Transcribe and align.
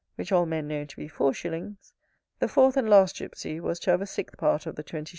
which 0.15 0.31
all 0.31 0.47
men 0.47 0.67
know 0.67 0.83
to 0.83 0.95
be 0.95 1.07
4s. 1.07 1.91
The 2.39 2.47
fourth 2.47 2.75
and 2.75 2.89
last 2.89 3.15
gypsy 3.17 3.59
was 3.61 3.79
to 3.81 3.91
have 3.91 4.01
a 4.01 4.07
sixth 4.07 4.35
part 4.35 4.65
of 4.65 4.75
the 4.75 4.83
20s. 4.83 5.09